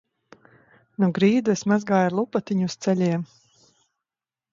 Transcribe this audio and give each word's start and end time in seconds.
Nu 1.03 1.09
grīdu 1.17 1.53
es 1.53 1.61
mazgāju 1.71 2.07
ar 2.11 2.15
lupatiņu 2.21 2.71
uz 2.71 2.77
ceļiem. 2.87 3.27